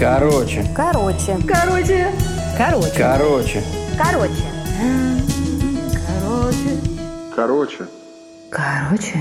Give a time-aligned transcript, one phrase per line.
[0.00, 0.64] Короче.
[0.74, 1.36] Короче.
[1.46, 2.06] Короче.
[2.56, 2.94] Короче.
[2.96, 3.62] Короче.
[3.98, 4.42] Короче.
[6.16, 6.78] Короче.
[7.36, 7.84] Короче.
[8.48, 9.18] Короче.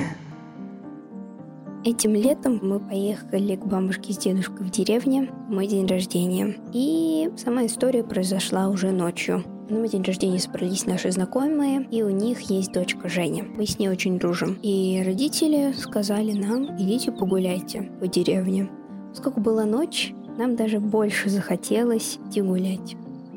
[1.84, 6.56] Этим летом мы поехали к бабушке с дедушкой в деревне в мой день рождения.
[6.72, 9.44] И сама история произошла уже ночью.
[9.70, 13.44] На мой день рождения собрались наши знакомые, и у них есть дочка Женя.
[13.44, 14.58] Мы с ней очень дружим.
[14.64, 18.70] И родители сказали нам, идите погуляйте по деревне.
[19.10, 22.96] Поскольку была ночь, нам даже больше захотелось идти гулять.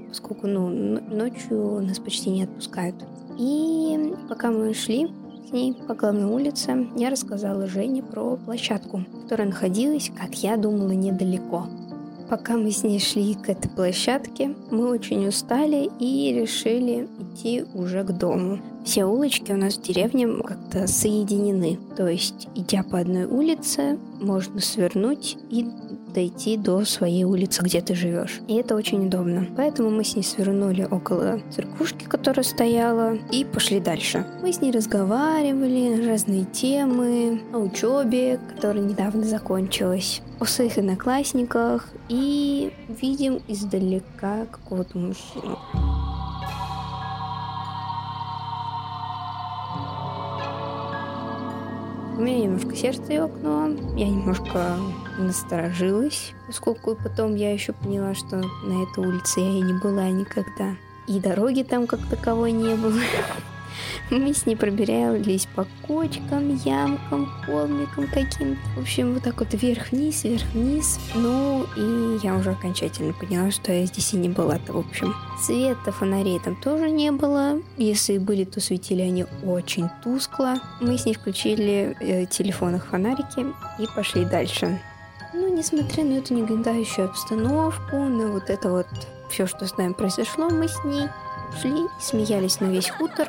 [0.08, 2.94] Поскольку ну, ночью нас почти не отпускают.
[3.38, 5.08] И пока мы шли
[5.48, 10.92] с ней по главной улице, я рассказала Жене про площадку, которая находилась, как я думала,
[10.92, 11.66] недалеко.
[12.28, 18.04] Пока мы с ней шли к этой площадке, мы очень устали и решили идти уже
[18.04, 18.60] к дому.
[18.84, 21.78] Все улочки у нас в деревне как-то соединены.
[21.96, 25.66] То есть, идя по одной улице, можно свернуть и
[26.12, 28.40] дойти до своей улицы, где ты живешь.
[28.48, 29.46] И это очень удобно.
[29.56, 34.26] Поэтому мы с ней свернули около церквушки, которая стояла, и пошли дальше.
[34.42, 42.72] Мы с ней разговаривали разные темы, о учебе, которая недавно закончилась, о своих одноклассниках, и
[43.00, 45.58] видим издалека какого-то мужчину.
[52.22, 54.76] Меня немножко сердце ёкнуло, я немножко
[55.18, 60.76] насторожилась, поскольку потом я еще поняла, что на этой улице я и не была никогда.
[61.06, 63.00] И дороги там как таковой не было.
[64.10, 68.60] Мы с ней пробирались по кочкам, ямкам, холмикам каким-то.
[68.76, 70.98] В общем, вот так вот вверх-вниз, вверх-вниз.
[71.14, 75.14] Ну, и я уже окончательно поняла, что я здесь и не была-то, в общем.
[75.40, 77.60] Света фонарей там тоже не было.
[77.76, 80.56] Если и были, то светили они очень тускло.
[80.80, 83.46] Мы с ней включили э, телефонах фонарики
[83.78, 84.80] и пошли дальше.
[85.34, 88.86] Ну, несмотря на эту негнетающую обстановку, на вот это вот
[89.30, 91.08] все, что с нами произошло, мы с ней
[91.60, 93.28] шли смеялись на весь хутор.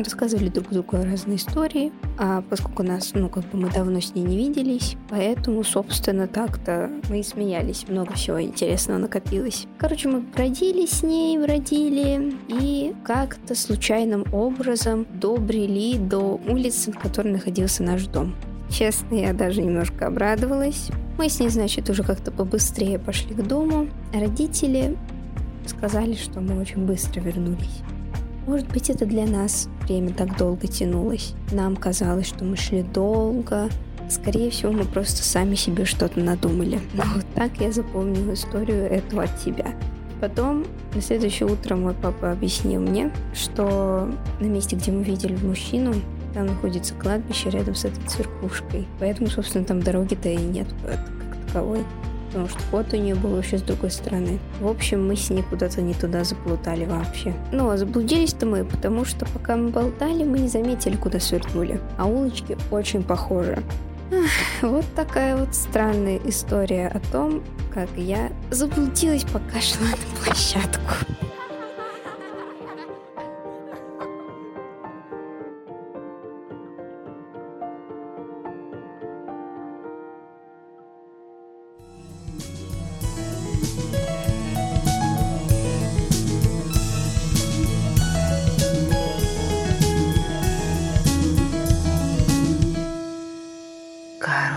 [0.00, 4.24] Рассказывали друг другу разные истории, а поскольку нас, ну, как бы мы давно с ней
[4.24, 7.84] не виделись, поэтому, собственно, так-то мы и смеялись.
[7.86, 9.66] Много всего интересного накопилось.
[9.78, 17.32] Короче, мы бродили с ней, бродили, и как-то случайным образом добрели до улицы, в которой
[17.32, 18.34] находился наш дом.
[18.70, 20.88] Честно, я даже немножко обрадовалась.
[21.18, 23.88] Мы с ней, значит, уже как-то побыстрее пошли к дому.
[24.14, 24.96] Родители
[25.66, 27.82] сказали, что мы очень быстро вернулись.
[28.46, 31.34] Может быть, это для нас время так долго тянулось.
[31.52, 33.68] Нам казалось, что мы шли долго.
[34.08, 36.80] Скорее всего, мы просто сами себе что-то надумали.
[36.94, 39.66] Но вот так я запомнила историю эту от тебя.
[40.20, 45.94] Потом, на следующее утро мой папа объяснил мне, что на месте, где мы видели мужчину,
[46.34, 48.86] там находится кладбище рядом с этой церквушкой.
[48.98, 51.84] Поэтому, собственно, там дороги-то и нет как таковой.
[52.30, 54.38] Потому что ход у нее был вообще с другой стороны.
[54.60, 57.34] В общем, мы с ней куда-то не туда заплутали вообще.
[57.50, 61.80] Ну, а заблудились-то мы, потому что пока мы болтали, мы не заметили, куда свернули.
[61.98, 63.60] А улочки очень похожи.
[64.62, 67.42] Вот такая вот странная история о том,
[67.72, 71.19] как я заблудилась, пока шла на площадку.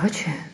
[0.04, 0.53] 我去。